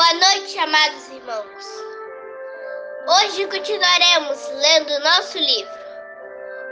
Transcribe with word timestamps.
Boa 0.00 0.14
noite, 0.14 0.58
amados 0.58 1.10
irmãos. 1.10 1.66
Hoje 3.06 3.46
continuaremos 3.48 4.48
lendo 4.48 4.98
nosso 5.00 5.36
livro, 5.36 5.78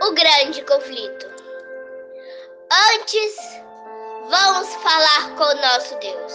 O 0.05 0.13
Grande 0.13 0.65
Conflito. 0.65 1.27
Antes, 2.95 3.37
vamos 4.31 4.75
falar 4.77 5.35
com 5.37 5.43
o 5.45 5.61
nosso 5.61 5.95
Deus. 5.99 6.33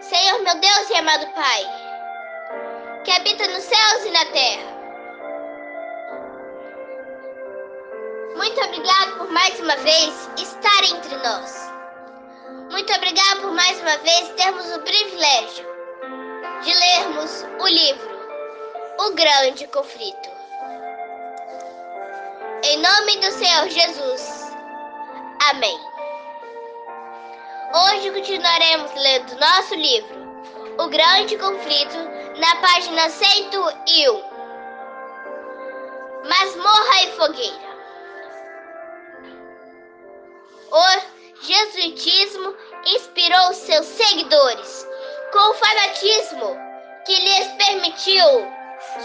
Senhor, 0.00 0.42
meu 0.42 0.58
Deus 0.58 0.90
e 0.90 0.94
amado 0.96 1.32
Pai, 1.32 1.64
que 3.04 3.12
habita 3.12 3.46
nos 3.46 3.62
céus 3.62 4.06
e 4.06 4.10
na 4.10 4.24
terra. 4.32 4.70
Muito 8.34 8.60
obrigado 8.64 9.18
por 9.18 9.30
mais 9.30 9.60
uma 9.60 9.76
vez 9.76 10.28
estar 10.36 10.82
entre 10.92 11.16
nós. 11.18 11.69
Muito 12.70 12.94
obrigada 12.94 13.40
por 13.40 13.50
mais 13.50 13.80
uma 13.80 13.96
vez 13.98 14.28
termos 14.36 14.64
o 14.76 14.80
privilégio 14.82 15.66
de 16.62 16.72
lermos 16.72 17.44
o 17.58 17.66
livro 17.66 18.10
O 19.00 19.10
Grande 19.10 19.66
Conflito. 19.66 20.30
Em 22.62 22.76
nome 22.78 23.16
do 23.16 23.32
Senhor 23.32 23.68
Jesus. 23.68 24.52
Amém. 25.50 25.80
Hoje 27.74 28.12
continuaremos 28.12 28.94
lendo 28.94 29.40
nosso 29.40 29.74
livro 29.74 30.16
O 30.78 30.88
Grande 30.88 31.36
Conflito 31.38 31.98
na 32.38 32.54
página 32.60 33.10
101. 33.10 34.22
Masmorra 36.24 37.02
e 37.02 37.12
Fogueira. 37.16 37.70
O 40.70 41.19
jesuitismo 41.42 42.54
inspirou 42.86 43.54
seus 43.54 43.86
seguidores 43.86 44.86
com 45.32 45.50
o 45.50 45.54
fanatismo 45.54 46.56
que 47.06 47.14
lhes 47.14 47.48
permitiu 47.64 48.24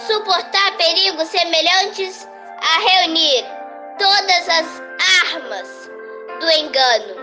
suportar 0.08 0.78
perigos 0.78 1.28
semelhantes 1.30 2.28
a 2.60 2.80
reunir 2.80 3.46
todas 3.98 4.50
as 4.50 4.82
armas 5.34 5.92
do 6.40 6.50
engano 6.52 7.16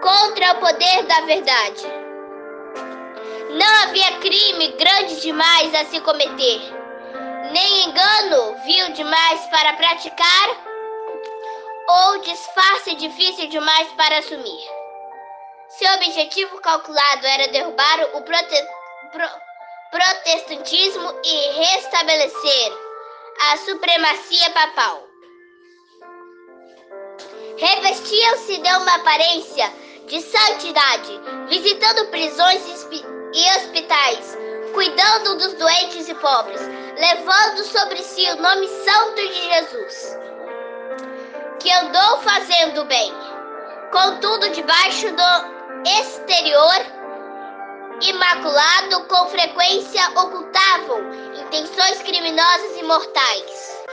contra 0.00 0.52
o 0.52 0.60
poder 0.60 1.02
da 1.04 1.20
verdade. 1.22 1.86
Não 3.50 3.82
havia 3.82 4.18
crime 4.18 4.68
grande 4.78 5.20
demais 5.20 5.74
a 5.74 5.84
se 5.86 6.00
cometer, 6.00 6.60
nem 7.52 7.84
engano 7.84 8.56
vil 8.64 8.92
demais 8.92 9.40
para 9.48 9.72
praticar 9.72 10.69
ou 11.90 12.18
disfarce 12.18 12.94
difícil 12.94 13.48
demais 13.48 13.88
para 13.94 14.18
assumir. 14.18 14.60
Seu 15.70 15.92
objetivo 15.94 16.60
calculado 16.60 17.26
era 17.26 17.48
derrubar 17.48 18.00
o 18.14 18.22
prote 18.22 18.64
pro 19.10 19.28
protestantismo 19.90 21.14
e 21.24 21.52
restabelecer 21.58 22.72
a 23.50 23.56
supremacia 23.56 24.50
papal. 24.50 25.02
Revestiam-se 27.58 28.58
de 28.58 28.68
uma 28.68 28.94
aparência 28.94 29.72
de 30.06 30.20
santidade, 30.20 31.20
visitando 31.48 32.08
prisões 32.10 32.62
e 33.34 33.56
hospitais, 33.56 34.38
cuidando 34.74 35.38
dos 35.38 35.54
doentes 35.54 36.08
e 36.08 36.14
pobres, 36.14 36.60
levando 36.96 37.64
sobre 37.64 38.02
si 38.04 38.30
o 38.30 38.36
nome 38.36 38.68
santo 38.68 39.16
de 39.16 39.42
Jesus 39.42 40.20
que 41.60 41.70
andou 41.72 42.18
fazendo 42.18 42.84
bem. 42.86 43.12
Contudo, 43.92 44.50
debaixo 44.50 45.06
do 45.12 45.88
exterior 45.88 47.00
imaculado, 48.00 49.04
com 49.08 49.28
frequência 49.28 50.02
ocultavam 50.10 51.12
intenções 51.34 52.02
criminosas 52.02 52.76
e 52.78 52.82
mortais. 52.82 53.84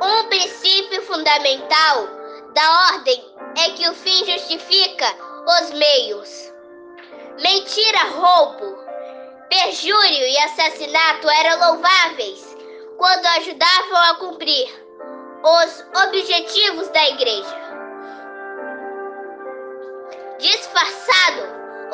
Um 0.00 0.28
princípio 0.28 1.02
fundamental 1.02 2.08
da 2.54 2.94
ordem 2.94 3.22
é 3.58 3.70
que 3.70 3.88
o 3.88 3.94
fim 3.94 4.24
justifica 4.24 5.06
os 5.60 5.70
meios. 5.72 6.52
Mentira, 7.42 8.04
roubo, 8.16 8.78
perjúrio 9.48 10.26
e 10.26 10.38
assassinato 10.38 11.28
eram 11.28 11.68
louváveis 11.68 12.56
quando 12.96 13.26
ajudavam 13.26 13.96
a 13.96 14.14
cumprir 14.14 14.81
os 15.42 15.84
objetivos 16.06 16.88
da 16.88 17.08
igreja. 17.08 17.62
Disfarçado, 20.38 21.42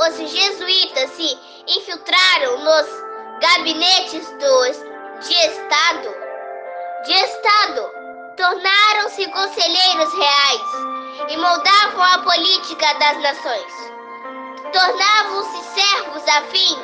os 0.06 0.30
jesuítas 0.30 1.10
se 1.10 1.38
infiltraram 1.66 2.58
nos 2.58 2.86
gabinetes 3.40 4.28
dos, 4.32 4.76
de 5.26 5.34
Estado. 5.34 6.14
De 7.04 7.12
Estado, 7.12 7.90
tornaram-se 8.36 9.26
conselheiros 9.28 10.12
reais 10.14 11.30
e 11.30 11.36
moldavam 11.36 12.02
a 12.02 12.18
política 12.18 12.94
das 12.94 13.22
nações. 13.22 13.72
Tornavam-se 14.72 15.80
servos 15.80 16.28
a 16.28 16.42
fim 16.42 16.76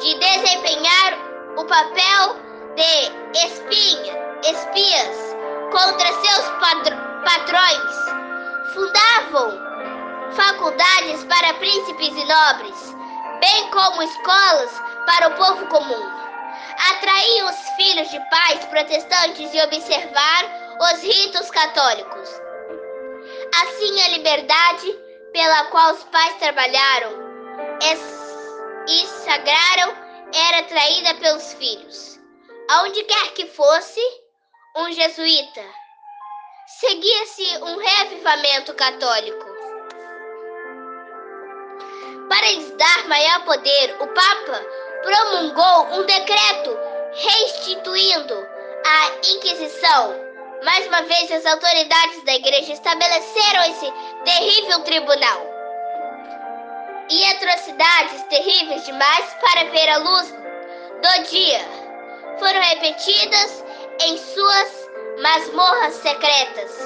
de 0.00 0.18
desempenhar 0.18 1.18
o 1.56 1.64
papel 1.64 2.36
de 2.74 3.46
espinha, 3.46 4.18
espias 4.42 5.31
contra 5.72 6.12
seus 6.12 6.50
patrões. 7.24 7.94
Fundavam 8.74 9.58
faculdades 10.32 11.24
para 11.24 11.54
príncipes 11.54 12.14
e 12.14 12.24
nobres, 12.24 12.94
bem 13.40 13.70
como 13.70 14.02
escolas 14.02 14.70
para 15.06 15.28
o 15.28 15.36
povo 15.36 15.66
comum. 15.66 16.10
Atraíam 16.90 17.48
os 17.48 17.56
filhos 17.76 18.10
de 18.10 18.20
pais 18.30 18.64
protestantes 18.66 19.52
e 19.52 19.62
observar 19.62 20.44
os 20.80 21.02
ritos 21.02 21.50
católicos. 21.50 22.28
Assim, 23.62 24.00
a 24.02 24.08
liberdade 24.08 24.98
pela 25.32 25.64
qual 25.64 25.92
os 25.94 26.04
pais 26.04 26.34
trabalharam 26.38 27.12
e 28.88 29.06
sagraram 29.06 29.94
era 30.34 30.62
traída 30.64 31.14
pelos 31.14 31.52
filhos. 31.54 32.20
Aonde 32.70 33.02
quer 33.04 33.32
que 33.34 33.46
fosse, 33.46 34.00
um 34.74 34.90
jesuíta. 34.90 35.62
Seguia-se 36.66 37.58
um 37.58 37.76
reavivamento 37.76 38.74
católico. 38.74 39.46
Para 42.28 42.52
lhes 42.52 42.70
dar 42.76 43.08
maior 43.08 43.44
poder, 43.44 43.96
o 44.00 44.06
Papa 44.06 44.64
promulgou 45.02 45.98
um 45.98 46.06
decreto 46.06 46.78
restituindo 47.12 48.34
a 48.86 49.28
Inquisição. 49.34 50.14
Mais 50.64 50.86
uma 50.86 51.02
vez, 51.02 51.30
as 51.30 51.44
autoridades 51.44 52.24
da 52.24 52.34
Igreja 52.34 52.72
estabeleceram 52.72 53.64
esse 53.64 53.92
terrível 54.24 54.80
tribunal. 54.84 55.52
E 57.10 57.24
atrocidades 57.26 58.22
terríveis 58.30 58.86
demais 58.86 59.36
para 59.42 59.64
ver 59.64 59.88
a 59.90 59.98
luz 59.98 60.32
do 60.32 61.22
dia 61.28 61.60
foram 62.38 62.60
repetidas 62.60 63.64
em 64.00 64.16
suas 64.16 64.90
masmorras 65.22 65.94
secretas. 65.94 66.78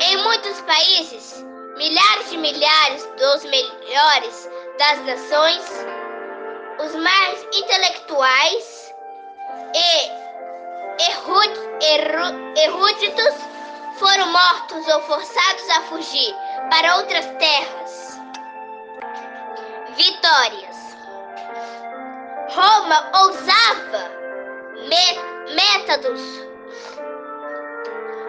Em 0.00 0.16
muitos 0.18 0.60
países, 0.62 1.44
milhares 1.76 2.30
de 2.30 2.36
milhares 2.38 3.06
dos 3.18 3.44
melhores 3.44 4.50
das 4.78 4.98
nações, 5.04 5.86
os 6.84 6.94
mais 6.96 7.42
intelectuais 7.54 8.94
e 9.74 10.26
eruditos 12.62 13.34
foram 13.98 14.26
mortos 14.32 14.88
ou 14.88 15.00
forçados 15.02 15.70
a 15.70 15.82
fugir 15.82 16.34
para 16.70 16.96
outras 16.96 17.26
terras. 17.38 18.20
Vitórias. 19.96 20.76
Roma 22.50 23.10
ousava 23.22 24.10
métodos 25.54 26.20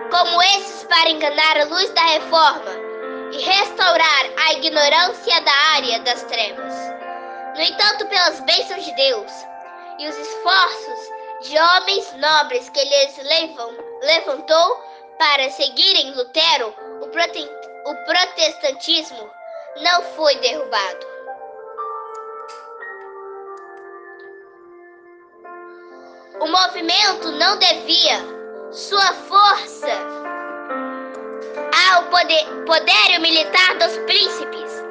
como 0.10 0.42
esses 0.42 0.84
para 0.86 1.10
enganar 1.10 1.60
a 1.60 1.66
luz 1.66 1.90
da 1.92 2.02
reforma 2.02 2.72
e 3.32 3.42
restaurar 3.42 4.26
a 4.46 4.54
ignorância 4.54 5.42
da 5.42 5.54
área 5.76 6.00
das 6.00 6.24
trevas. 6.24 6.74
No 7.56 7.62
entanto, 7.62 8.06
pelas 8.08 8.40
bênçãos 8.42 8.86
de 8.86 8.96
Deus 8.96 9.32
e 10.00 10.08
os 10.08 10.18
esforços 10.18 11.18
de 11.42 11.60
homens 11.60 12.14
nobres 12.14 12.70
que 12.70 12.84
lhes 12.84 13.18
levam, 13.18 13.72
levantou 14.02 14.84
para 15.18 15.50
seguirem 15.50 16.14
Lutero, 16.14 16.74
o, 17.02 17.08
prote, 17.08 17.50
o 17.86 17.96
protestantismo 18.06 19.30
não 19.82 20.04
foi 20.16 20.36
derrubado. 20.38 21.17
O 26.40 26.48
movimento 26.48 27.32
não 27.32 27.58
devia 27.58 28.20
sua 28.72 29.14
força 29.28 29.88
ao 31.92 32.04
poder, 32.04 32.46
poderio 32.66 33.22
militar 33.22 33.76
dos 33.80 33.98
príncipes. 34.06 34.84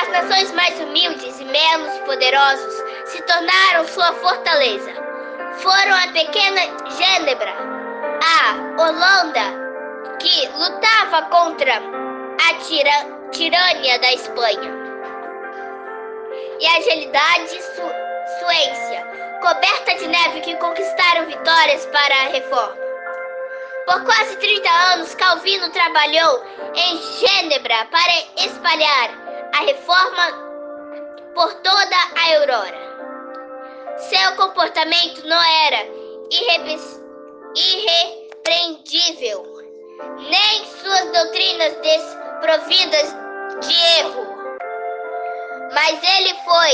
As 0.00 0.08
nações 0.08 0.52
mais 0.52 0.80
humildes 0.80 1.38
e 1.40 1.44
menos 1.44 1.98
poderosos 2.06 2.74
se 3.04 3.20
tornaram 3.22 3.86
sua 3.88 4.12
fortaleza. 4.14 4.92
Foram 5.58 5.94
a 5.94 6.12
pequena 6.12 6.60
Gênebra, 6.96 7.52
a 8.22 8.82
Holanda, 8.82 10.16
que 10.18 10.48
lutava 10.48 11.22
contra 11.28 11.74
a 11.74 12.54
tira, 12.64 13.30
tirania 13.30 13.98
da 13.98 14.12
Espanha, 14.12 14.72
e 16.60 16.66
a 16.66 16.76
agilidade 16.78 17.62
Su, 17.62 17.82
Suécia, 18.40 19.05
coberta 19.40 19.94
de 19.94 20.08
neve, 20.08 20.40
que 20.40 20.56
conquistaram 20.56 21.26
vitórias 21.26 21.86
para 21.86 22.14
a 22.14 22.28
reforma. 22.28 22.76
Por 23.86 24.04
quase 24.04 24.36
30 24.36 24.68
anos, 24.92 25.14
Calvino 25.14 25.70
trabalhou 25.70 26.44
em 26.74 26.96
Gênebra 27.18 27.86
para 27.90 28.12
espalhar 28.44 29.10
a 29.54 29.60
reforma 29.60 30.46
por 31.34 31.54
toda 31.54 31.96
a 31.96 32.34
Aurora. 32.34 32.86
Seu 33.98 34.36
comportamento 34.36 35.26
não 35.26 35.40
era 35.40 35.86
irrepreendível, 37.54 39.44
nem 40.18 40.66
suas 40.66 41.12
doutrinas 41.12 41.76
desprovidas 41.76 43.14
de 43.60 43.74
erro. 44.00 44.26
Mas 45.72 46.02
ele 46.18 46.34
foi 46.44 46.72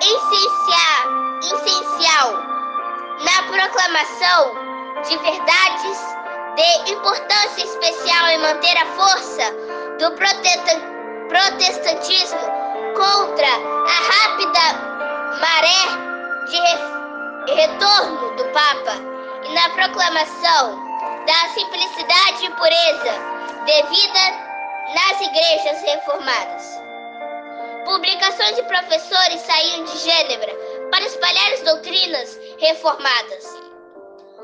essencial, 0.00 1.21
essencial 1.42 2.32
na 3.24 3.42
proclamação 3.50 4.54
de 5.08 5.16
verdades 5.18 5.98
de 6.54 6.92
importância 6.92 7.64
especial 7.64 8.28
em 8.28 8.38
manter 8.38 8.76
a 8.76 8.86
força 8.86 9.52
do 9.98 10.12
protestantismo 11.28 12.40
contra 12.94 13.48
a 13.48 13.98
rápida 14.12 14.92
maré 15.40 15.84
de 17.46 17.54
retorno 17.54 18.36
do 18.36 18.44
Papa 18.52 18.94
e 19.44 19.54
na 19.54 19.68
proclamação 19.70 20.92
da 21.26 21.48
simplicidade 21.54 22.46
e 22.46 22.50
pureza 22.50 23.14
devida 23.64 24.52
nas 24.94 25.20
igrejas 25.20 25.82
reformadas. 25.82 26.82
Publicações 27.84 28.56
de 28.56 28.62
professores 28.64 29.40
saíam 29.40 29.84
de 29.84 29.98
Gênebra 29.98 30.52
para 30.92 31.06
espalhar 31.06 31.52
as 31.54 31.60
doutrinas 31.62 32.38
reformadas. 32.58 33.44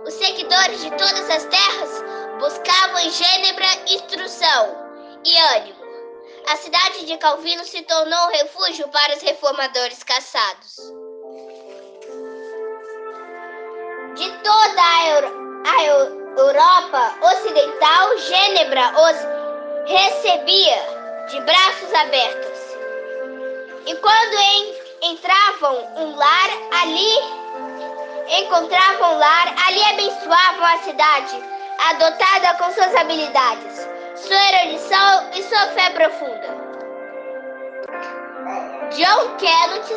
Os 0.06 0.14
seguidores 0.14 0.80
de 0.80 0.90
todas 0.92 1.28
as 1.28 1.44
terras 1.44 2.04
buscavam 2.40 3.00
em 3.00 3.10
Gênebra 3.10 3.66
instrução 3.86 4.74
e 5.26 5.36
ânimo. 5.56 5.78
A 6.48 6.56
cidade 6.56 7.04
de 7.04 7.18
Calvino 7.18 7.62
se 7.66 7.82
tornou 7.82 8.18
um 8.28 8.30
refúgio 8.30 8.88
para 8.88 9.14
os 9.14 9.22
reformadores 9.22 10.02
caçados. 10.02 10.76
De 14.14 14.30
toda 14.42 14.82
a, 14.82 15.08
Euro 15.08 15.62
a 15.66 15.84
Europa 15.84 17.14
Ocidental, 17.34 18.18
Gênebra 18.20 18.94
os 18.96 19.90
recebia 19.90 21.26
de 21.28 21.40
braços 21.42 21.92
abertos. 21.92 22.58
E 23.84 23.94
quando 23.96 24.34
en 24.34 24.77
entravam 25.02 25.92
um 25.96 26.16
lar 26.16 26.50
ali 26.82 27.48
encontravam 28.36 29.18
lar, 29.18 29.54
ali 29.66 29.82
abençoavam 29.84 30.64
a 30.64 30.78
cidade, 30.78 31.42
adotada 31.90 32.54
com 32.58 32.70
suas 32.72 32.94
habilidades, 32.94 33.88
sua 34.16 34.36
erudição 34.52 35.30
e 35.34 35.42
sua 35.44 35.66
fé 35.68 35.90
profunda. 35.90 36.68
John 38.90 39.36
Kenneth, 39.36 39.92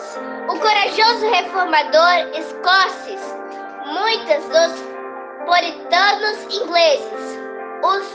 o 0.49 0.59
corajoso 0.59 1.29
reformador 1.29 2.37
escocês, 2.37 3.21
muitos 3.85 4.45
dos 4.49 4.81
puritanos 5.45 6.55
ingleses, 6.55 7.39
os 7.83 8.07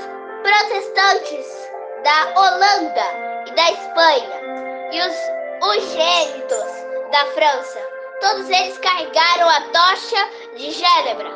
protestantes 0.43 1.71
da 2.05 2.41
Holanda 2.41 3.45
e 3.47 3.51
da 3.53 3.71
Espanha 3.71 4.41
e 4.93 5.01
os 5.01 5.46
ungênitos 5.63 7.11
da 7.11 7.27
França 7.35 7.97
Todos 8.21 8.49
eles 8.49 8.79
carregaram 8.79 9.49
a 9.49 9.61
tocha 9.69 10.29
de 10.57 10.71
Gênebra 10.71 11.31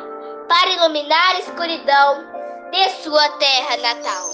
para 0.47 0.69
iluminar 0.71 1.35
a 1.35 1.39
escuridão 1.39 2.25
de 2.71 2.89
sua 3.03 3.29
terra 3.37 3.77
natal. 3.77 4.29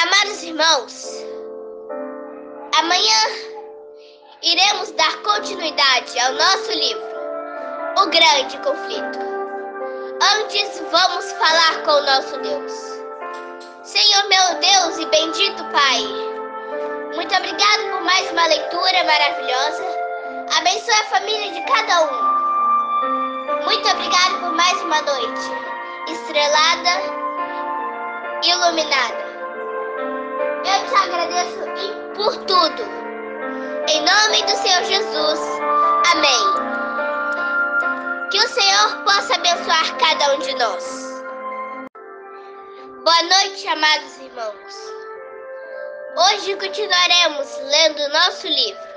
Amados 0.00 0.42
irmãos, 0.44 1.26
amanhã 2.78 3.20
iremos 4.42 4.92
dar 4.92 5.16
continuidade 5.22 6.18
ao 6.20 6.32
nosso 6.34 6.72
livro, 6.72 7.10
O 7.98 8.06
Grande 8.06 8.56
Conflito. 8.58 9.18
Antes, 10.38 10.80
vamos 10.90 11.32
falar 11.32 11.82
com 11.84 11.90
o 11.90 12.06
nosso 12.06 12.38
Deus. 12.38 12.72
Senhor 13.82 14.28
meu 14.28 14.60
Deus 14.60 14.98
e 14.98 15.06
bendito 15.06 15.64
Pai, 15.72 16.29
muito 17.14 17.34
obrigado 17.34 17.90
por 17.90 18.02
mais 18.02 18.30
uma 18.30 18.46
leitura 18.46 19.04
maravilhosa. 19.04 19.84
Abençoe 20.56 20.94
a 20.94 21.04
família 21.04 21.52
de 21.52 21.60
cada 21.62 22.04
um. 22.04 23.64
Muito 23.64 23.88
obrigado 23.88 24.40
por 24.40 24.52
mais 24.52 24.80
uma 24.82 25.02
noite 25.02 25.50
estrelada 26.08 26.90
iluminada. 28.44 29.30
Eu 30.58 30.86
te 30.88 30.94
agradeço 30.94 31.60
por 32.14 32.36
tudo. 32.44 32.82
Em 33.88 34.00
nome 34.02 34.42
do 34.42 34.56
Senhor 34.56 34.84
Jesus. 34.84 35.40
Amém. 36.12 36.70
Que 38.30 38.38
o 38.38 38.48
Senhor 38.48 39.02
possa 39.04 39.34
abençoar 39.34 39.96
cada 39.98 40.34
um 40.34 40.38
de 40.38 40.54
nós. 40.54 41.24
Boa 43.02 43.22
noite, 43.22 43.66
amados 43.66 44.20
irmãos. 44.20 45.09
Hoje 46.16 46.56
continuaremos 46.56 47.56
lendo 47.58 48.08
nosso 48.08 48.48
livro, 48.48 48.88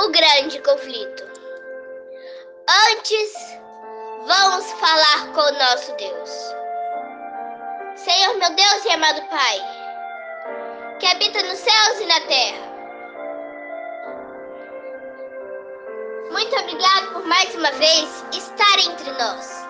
O 0.00 0.08
Grande 0.10 0.60
Conflito. 0.60 1.24
Antes, 2.90 3.60
vamos 4.26 4.72
falar 4.72 5.32
com 5.32 5.40
o 5.40 5.52
nosso 5.52 5.92
Deus. 5.94 6.30
Senhor, 7.94 8.38
meu 8.38 8.50
Deus 8.56 8.84
e 8.84 8.90
amado 8.90 9.22
Pai, 9.28 9.60
que 10.98 11.06
habita 11.06 11.42
nos 11.44 11.58
céus 11.58 12.00
e 12.00 12.06
na 12.06 12.20
terra. 12.22 12.66
Muito 16.32 16.56
obrigado 16.56 17.12
por 17.12 17.24
mais 17.24 17.54
uma 17.54 17.70
vez 17.70 18.24
estar 18.32 18.78
entre 18.80 19.12
nós. 19.12 19.64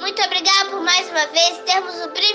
Muito 0.00 0.22
obrigado 0.22 0.70
por 0.70 0.80
mais 0.80 1.06
uma 1.10 1.26
vez 1.26 1.58
termos 1.66 2.02
o 2.02 2.10
privilégio 2.12 2.29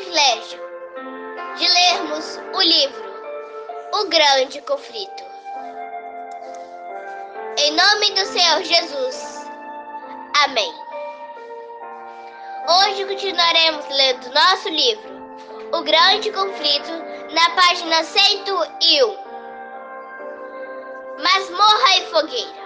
grande 4.10 4.62
conflito. 4.62 5.24
Em 7.58 7.72
nome 7.72 8.12
do 8.12 8.26
Senhor 8.26 8.64
Jesus. 8.64 9.46
Amém. 10.44 10.74
Hoje 12.68 13.06
continuaremos 13.06 13.86
lendo 13.90 14.34
nosso 14.34 14.70
livro, 14.70 15.10
O 15.72 15.82
Grande 15.84 16.32
Conflito, 16.32 16.92
na 17.32 17.50
página 17.52 18.04
101. 18.04 19.18
Masmorra 21.24 21.96
e 21.98 22.06
Fogueira. 22.12 22.66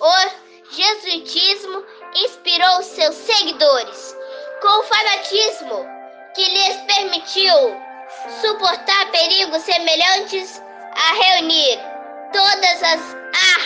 O 0.00 0.70
jesuitismo 0.70 1.84
inspirou 2.14 2.82
seus 2.82 3.14
seguidores 3.14 4.16
com 4.62 4.80
o 4.80 4.82
fanatismo 4.84 5.86
que 6.34 6.44
lhes 6.44 6.76
permitiu 6.82 7.89
suportar 8.40 9.10
perigos 9.10 9.62
semelhantes 9.62 10.62
a 10.94 11.12
reunir 11.14 11.78
todas 12.32 12.82
as 12.82 13.16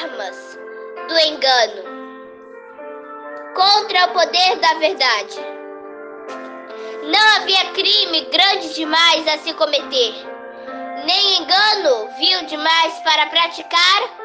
armas 0.01 0.59
do 1.09 1.19
engano 1.19 1.95
contra 3.55 4.07
o 4.07 4.13
poder 4.13 4.57
da 4.57 4.75
verdade. 4.75 5.37
Não 7.05 7.37
havia 7.37 7.73
crime 7.73 8.23
grande 8.27 8.75
demais 8.75 9.29
a 9.29 9.39
se 9.39 9.53
cometer, 9.55 10.15
nem 11.05 11.39
engano 11.39 12.09
vil 12.17 12.47
demais 12.47 12.99
para 13.01 13.27
praticar, 13.27 14.25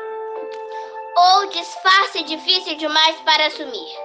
ou 1.16 1.50
disfarce 1.50 2.24
difícil 2.24 2.78
demais 2.78 3.16
para 3.22 3.48
assumir. 3.48 3.98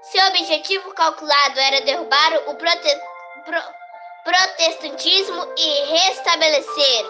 Seu 0.00 0.26
objetivo 0.28 0.94
calculado 0.94 1.60
era 1.60 1.80
derrubar 1.82 2.34
o 2.46 2.54
prote... 2.54 2.88
Pro 4.24 4.32
protestantismo 4.32 5.52
e 5.54 5.84
restabelecer 5.92 7.06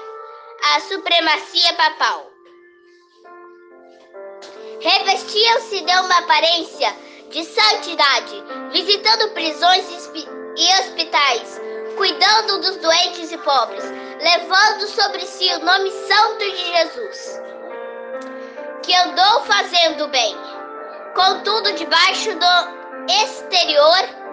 a 0.75 0.81
supremacia 0.81 1.73
papal. 1.75 2.29
Revestiam-se 4.81 5.81
de 5.83 5.93
uma 5.93 6.19
aparência 6.19 6.93
de 7.31 7.45
santidade, 7.45 8.45
visitando 8.73 9.31
prisões 9.31 10.11
e 10.57 10.81
hospitais, 10.81 11.61
cuidando 11.97 12.61
dos 12.63 12.77
doentes 12.79 13.31
e 13.31 13.39
pobres, 13.39 13.85
levando 14.21 14.89
sobre 14.89 15.25
si 15.25 15.49
o 15.55 15.65
nome 15.65 15.93
santo 15.93 16.39
de 16.39 16.67
Jesus, 16.67 17.41
que 18.83 18.93
andou 18.93 19.41
fazendo 19.43 20.09
bem, 20.09 20.37
contudo, 21.15 21.75
debaixo 21.75 22.35
do 22.35 23.13
exterior 23.23 24.24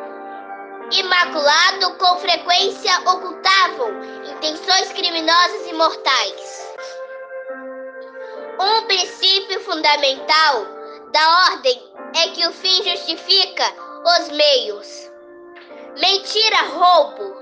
imaculado, 0.91 1.95
com 1.97 2.17
frequência 2.19 2.99
ocultavam 3.01 4.03
intenções 4.31 4.91
criminosas 4.93 5.67
e 5.67 5.73
mortais. 5.73 6.75
Um 8.59 8.85
princípio 8.87 9.59
fundamental 9.61 10.65
da 11.11 11.51
ordem 11.51 11.91
é 12.15 12.27
que 12.29 12.45
o 12.45 12.51
fim 12.51 12.83
justifica 12.83 13.63
os 14.05 14.29
meios. 14.29 15.09
Mentira, 15.99 16.57
roubo, 16.73 17.35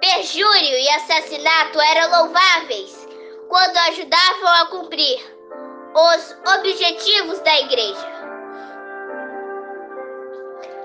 perjúrio 0.00 0.78
e 0.78 0.88
assassinato 0.90 1.80
eram 1.80 2.22
louváveis 2.22 3.08
quando 3.48 3.76
ajudavam 3.76 4.48
a 4.48 4.66
cumprir 4.66 5.34
os 5.94 6.36
objetivos 6.56 7.38
da 7.40 7.60
igreja. 7.60 8.14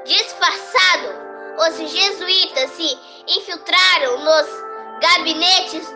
Disfarçado, 0.05 1.18
os 1.59 1.75
jesuítas 1.91 2.71
se 2.71 2.99
infiltraram 3.27 4.19
nos 4.19 4.47
gabinetes 5.01 5.87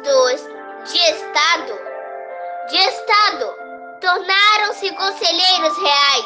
de 0.85 0.97
Estado. 0.97 1.79
De 2.69 2.77
Estado, 2.77 3.55
tornaram-se 4.01 4.91
conselheiros 4.91 5.77
reais 5.77 6.25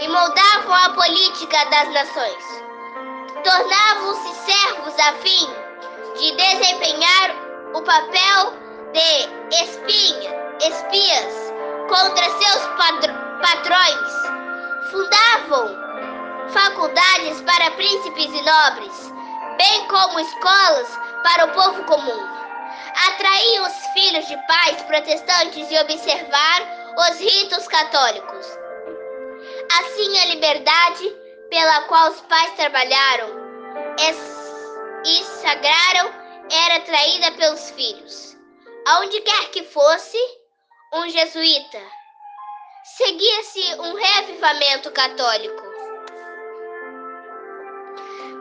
e 0.00 0.08
moldavam 0.08 0.74
a 0.74 0.90
política 0.90 1.64
das 1.66 1.92
nações. 1.92 2.44
Tornavam-se 3.42 4.52
servos 4.52 4.98
a 4.98 5.12
fim 5.14 5.48
de 6.18 6.32
desempenhar 6.36 7.34
o 7.74 7.82
papel 7.82 8.54
de 8.92 9.62
espinha, 9.62 10.30
espias 10.60 11.52
contra 11.88 12.24
seus 12.24 12.66
patrões. 13.40 14.10
Fundavam 14.90 15.89
faculdades 16.52 17.40
para 17.42 17.70
príncipes 17.72 18.26
e 18.26 18.42
nobres, 18.42 19.12
bem 19.56 19.86
como 19.88 20.20
escolas 20.20 20.88
para 21.22 21.46
o 21.46 21.52
povo 21.52 21.84
comum. 21.84 22.40
Atrair 23.08 23.62
os 23.62 23.74
filhos 23.94 24.26
de 24.26 24.36
pais 24.46 24.82
protestantes 24.82 25.70
e 25.70 25.78
observar 25.78 26.62
os 26.98 27.20
ritos 27.20 27.66
católicos. 27.68 28.46
Assim, 29.80 30.18
a 30.18 30.26
liberdade 30.26 31.16
pela 31.48 31.82
qual 31.82 32.10
os 32.10 32.20
pais 32.22 32.52
trabalharam 32.54 33.28
e 35.04 35.24
sagraram 35.24 36.12
era 36.50 36.80
traída 36.80 37.32
pelos 37.32 37.70
filhos. 37.70 38.36
Aonde 38.86 39.20
quer 39.20 39.50
que 39.50 39.62
fosse, 39.64 40.18
um 40.94 41.08
jesuíta, 41.08 41.80
seguia-se 42.96 43.74
um 43.80 43.94
reavivamento 43.94 44.90
católico. 44.90 45.69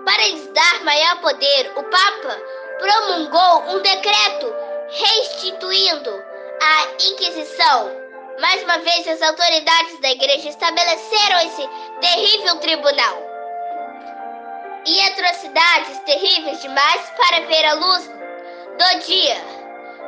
Para 0.10 0.28
lhes 0.28 0.48
dar 0.54 0.84
maior 0.84 1.22
poder, 1.22 1.72
o 1.76 1.84
Papa 1.84 2.42
promulgou 2.80 3.76
um 3.76 3.80
decreto 3.84 4.56
restituindo 4.90 6.10
a 6.60 7.06
Inquisição. 7.12 7.92
Mais 8.40 8.64
uma 8.64 8.80
vez, 8.80 9.08
as 9.08 9.22
autoridades 9.22 10.02
da 10.02 10.10
igreja 10.10 10.50
estabeleceram 10.50 11.40
esse 11.42 11.70
terrível 12.02 12.56
tribunal. 12.56 13.22
E 14.88 15.00
atrocidades 15.10 16.00
terríveis 16.00 16.60
demais 16.60 17.14
para 17.16 17.46
ver 17.46 17.66
a 17.66 17.74
luz 17.76 18.08
do 18.08 19.00
dia 19.06 19.38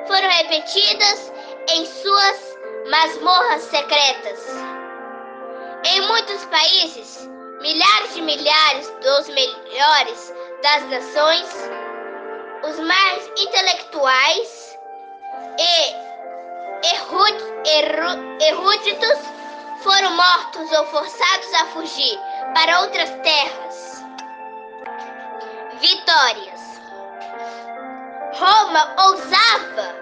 foram 0.08 0.30
repetidas 0.30 1.32
em 1.74 1.86
suas 1.86 2.58
masmorras 2.90 3.62
secretas. 3.66 4.48
Em 5.86 6.02
muitos 6.08 6.44
países, 6.46 7.30
milhares 7.62 8.16
de 8.16 8.22
milhares 8.22 8.90
dos 9.02 9.28
melhores 9.30 10.34
das 10.64 10.84
nações, 10.90 11.70
os 12.64 12.80
mais 12.80 13.28
intelectuais 13.38 14.80
e 15.60 16.02
eruditos 18.48 19.20
foram 19.84 20.12
mortos 20.16 20.72
ou 20.72 20.86
forçados 20.88 21.54
a 21.54 21.66
fugir 21.68 22.20
para 22.56 22.82
outras 22.82 23.10
terras. 23.22 24.04
Vitórias. 25.80 26.62
Roma 28.34 28.96
ousava 29.06 29.96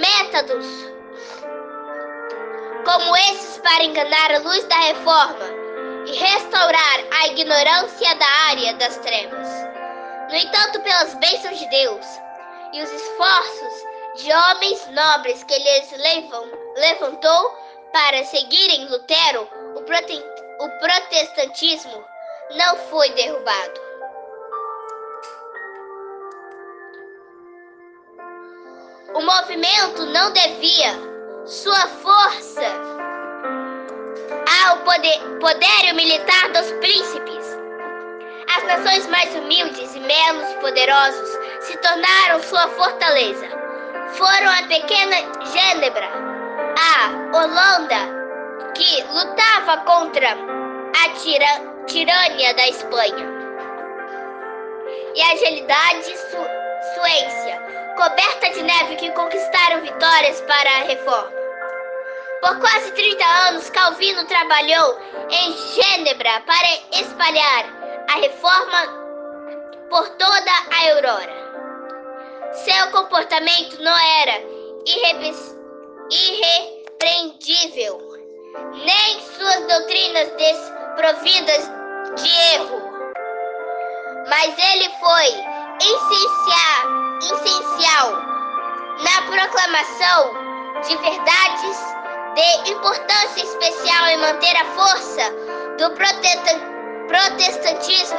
métodos 0.00 0.66
como 2.84 3.16
esses 3.16 3.58
para 3.58 3.84
enganar 3.84 4.34
a 4.34 4.38
luz 4.38 4.64
da 4.64 4.76
reforma 4.76 5.61
e 6.06 6.12
restaurar 6.12 7.04
a 7.20 7.26
ignorância 7.28 8.14
da 8.16 8.26
área 8.48 8.74
das 8.74 8.96
trevas. 8.98 9.48
No 10.28 10.36
entanto, 10.36 10.80
pelas 10.80 11.14
bênçãos 11.14 11.58
de 11.58 11.68
Deus 11.68 12.06
e 12.72 12.82
os 12.82 12.90
esforços 12.90 13.92
de 14.16 14.32
homens 14.32 14.86
nobres 14.88 15.42
que 15.44 15.58
lhes 15.58 15.92
levam, 15.92 16.44
levantou 16.76 17.58
para 17.92 18.24
seguirem 18.24 18.86
Lutero, 18.86 19.48
o, 19.76 19.82
prote, 19.82 20.24
o 20.60 20.68
protestantismo 20.78 22.04
não 22.56 22.76
foi 22.88 23.10
derrubado. 23.10 23.80
O 29.14 29.20
movimento 29.20 30.06
não 30.06 30.32
devia 30.32 30.94
sua 31.44 31.86
força 31.88 32.91
ao 34.72 34.78
poder, 34.78 35.18
poderio 35.38 35.94
militar 35.94 36.48
dos 36.48 36.72
príncipes. 36.80 37.58
As 38.56 38.64
nações 38.64 39.06
mais 39.08 39.34
humildes 39.34 39.94
e 39.94 40.00
menos 40.00 40.54
poderosos 40.54 41.28
se 41.60 41.76
tornaram 41.76 42.42
sua 42.42 42.68
fortaleza. 42.68 43.48
Foram 44.14 44.50
a 44.50 44.62
pequena 44.68 45.16
Gênebra, 45.52 46.08
a 46.78 47.36
Holanda, 47.36 48.72
que 48.74 49.02
lutava 49.02 49.76
contra 49.84 50.30
a 50.30 51.08
tira, 51.20 51.84
tirania 51.86 52.54
da 52.54 52.68
Espanha, 52.68 53.28
e 55.14 55.22
a 55.22 55.36
gelidade 55.36 56.16
Su, 56.16 56.46
Suécia, 56.94 57.60
coberta 57.96 58.50
de 58.50 58.62
neve, 58.62 58.96
que 58.96 59.10
conquistaram 59.10 59.82
vitórias 59.82 60.40
para 60.42 60.70
a 60.70 60.84
reforma. 60.84 61.41
Por 62.42 62.58
quase 62.58 62.90
30 62.90 63.24
anos, 63.24 63.70
Calvino 63.70 64.24
trabalhou 64.24 64.98
em 65.30 65.52
Gênebra 65.52 66.40
para 66.44 66.68
espalhar 67.00 67.64
a 68.08 68.14
reforma 68.16 68.80
por 69.88 70.08
toda 70.16 70.50
a 70.50 70.90
Aurora. 70.90 71.32
Seu 72.52 72.90
comportamento 72.90 73.80
não 73.80 73.96
era 73.96 74.42
irrepreendível, 76.10 78.00
nem 78.72 79.20
suas 79.20 79.60
doutrinas 79.68 80.28
desprovidas 80.32 81.70
de 82.16 82.28
erro. 82.56 82.82
Mas 84.28 84.52
ele 84.58 84.90
foi 84.98 85.28
essencial, 85.78 86.90
essencial 87.20 88.12
na 89.04 89.22
proclamação 89.30 90.42
de 90.82 90.96
verdades 90.96 91.91
de 92.34 92.70
importância 92.70 93.42
especial 93.42 94.06
em 94.08 94.16
manter 94.18 94.56
a 94.56 94.64
força 94.64 95.30
do 95.78 95.90
protestantismo 97.08 98.18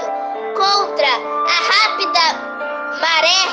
contra 0.56 1.08
a 1.08 1.58
rápida 1.72 2.54
maré 3.00 3.44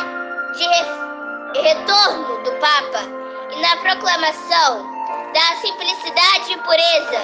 de 0.54 1.60
retorno 1.60 2.42
do 2.42 2.52
Papa 2.52 3.02
e 3.50 3.60
na 3.60 3.76
proclamação 3.78 4.86
da 5.32 5.56
simplicidade 5.60 6.52
e 6.52 6.58
pureza 6.58 7.20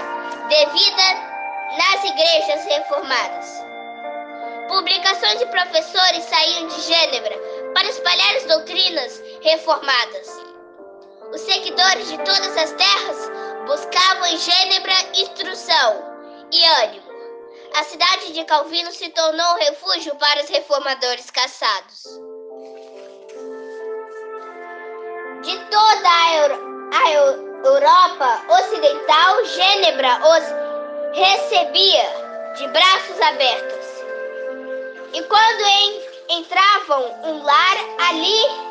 devida 0.49 1.37
nas 1.77 2.05
igrejas 2.05 2.65
reformadas. 2.65 3.65
Publicações 4.69 5.39
de 5.39 5.47
professores 5.47 6.25
saíam 6.25 6.69
de 6.69 6.81
Gênebra 6.81 7.37
para 7.75 7.89
espalhar 7.89 8.37
as 8.37 8.45
doutrinas 8.45 9.23
reformadas. 9.43 10.36
Os 11.33 11.41
seguidores 11.41 12.09
de 12.09 12.17
todas 12.19 12.57
as 12.57 12.73
terras 12.73 13.31
buscavam 13.67 14.27
em 14.27 14.39
Gênebra 14.39 14.95
instrução 15.15 16.03
e 16.53 16.65
ânimo. 16.85 17.07
A 17.75 17.85
cidade 17.85 18.33
de 18.33 18.45
Calvino 18.45 18.93
se 18.93 19.09
tornou 19.11 19.55
um 19.55 19.59
refúgio 19.59 20.15
para 20.17 20.43
os 20.43 20.49
reformadores 20.49 21.31
caçados. 21.31 22.05
De 25.43 25.59
toda 25.71 26.09
a, 26.09 26.35
Euro 26.37 26.91
a 26.95 27.11
Europa 27.67 28.43
Ocidental, 28.49 29.45
Gênebra 29.45 30.21
os 30.23 31.19
recebia 31.19 32.55
de 32.57 32.69
braços 32.69 33.21
abertos. 33.21 33.87
E 35.13 35.23
quando 35.23 35.61
en 35.61 36.17
entravam 36.29 37.21
um 37.23 37.43
lar 37.43 37.77
ali 38.09 38.66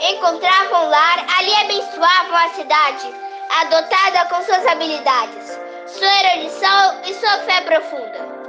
encontravam 0.00 0.88
lar, 0.88 1.26
ali 1.38 1.54
abençoavam 1.56 2.36
a 2.36 2.48
cidade, 2.50 3.14
adotada 3.60 4.24
com 4.26 4.42
suas 4.42 4.66
habilidades, 4.66 5.58
sua 5.86 6.08
erudição 6.24 7.00
e 7.04 7.14
sua 7.14 7.38
fé 7.40 7.60
profunda. 7.62 8.40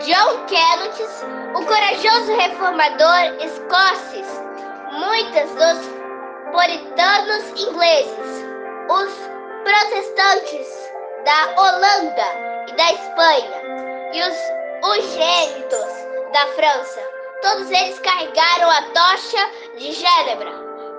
John 0.00 0.46
Kenneth, 0.46 1.00
o 1.54 1.64
corajoso 1.64 2.36
reformador 2.36 3.36
escocês, 3.40 4.26
muitos 4.92 5.50
dos 5.54 5.98
puritanos 6.52 7.60
ingleses, 7.60 8.46
os 8.88 9.12
protestantes 9.64 10.90
da 11.24 11.62
Holanda 11.62 12.66
e 12.68 12.72
da 12.72 12.92
Espanha 12.92 13.62
e 14.12 14.22
os 14.22 14.88
ungênitos 14.88 16.32
da 16.32 16.46
França, 16.54 17.17
todos 17.42 17.70
eles 17.70 17.98
carregaram 18.00 18.70
a 18.70 18.82
tocha 18.82 19.50
de 19.76 19.92
Gênebra 19.92 20.52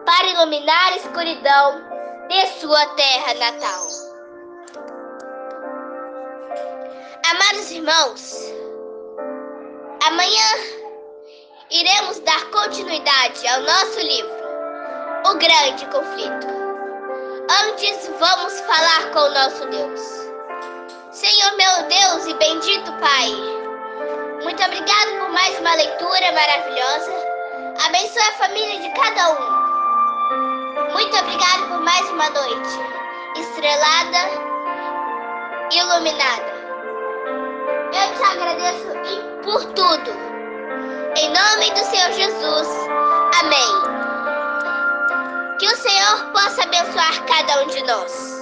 para 0.06 0.28
iluminar 0.28 0.94
a 0.94 0.98
escuridão 0.98 1.82
de 2.28 2.48
sua 2.60 2.86
terra 2.96 3.34
natal. 3.36 3.88
Amados 7.32 7.72
irmãos, 7.72 8.54
amanhã 10.08 10.80
iremos 11.70 12.20
dar 12.22 12.50
continuidade 12.50 13.48
ao 13.48 13.62
nosso 13.62 14.00
livro, 14.00 14.40
O 15.28 15.34
Grande 15.36 15.86
Conflito. 15.88 16.48
Antes, 17.68 18.10
vamos 18.20 18.60
falar 18.62 19.12
com 19.12 19.20
o 19.20 19.34
nosso 19.34 19.66
Deus. 19.68 20.02
Senhor 21.12 21.58
meu 21.58 21.88
Deus 21.88 22.28
e 22.28 22.34
bendito 22.36 22.92
Pai, 22.94 23.59
muito 24.44 24.64
obrigado 24.64 25.20
por 25.20 25.30
mais 25.30 25.60
uma 25.60 25.76
leitura 25.76 26.32
maravilhosa. 26.32 27.14
Abençoe 27.86 28.22
a 28.22 28.32
família 28.34 28.80
de 28.80 28.90
cada 29.00 29.32
um. 29.32 30.94
Muito 30.94 31.18
obrigado 31.18 31.68
por 31.68 31.82
mais 31.82 32.10
uma 32.10 32.30
noite 32.30 32.80
estrelada, 33.36 34.18
iluminada. 35.72 36.60
Eu 37.94 38.16
te 38.16 38.24
agradeço 38.24 38.88
por 39.44 39.66
tudo. 39.74 40.12
Em 41.18 41.30
nome 41.34 41.72
do 41.72 41.86
Senhor 41.86 42.12
Jesus. 42.14 42.68
Amém. 43.40 43.72
Que 45.60 45.68
o 45.68 45.78
Senhor 45.78 46.32
possa 46.32 46.64
abençoar 46.64 47.26
cada 47.26 47.64
um 47.64 47.68
de 47.68 47.84
nós. 47.84 48.39